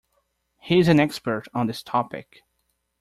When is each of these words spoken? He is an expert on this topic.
He 0.59 0.79
is 0.79 0.87
an 0.87 0.99
expert 0.99 1.45
on 1.53 1.67
this 1.67 1.83
topic. 1.83 2.41